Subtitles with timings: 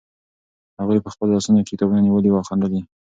[0.79, 2.83] هغوی په خپلو لاسونو کې کتابونه نیولي وو او خندل یې.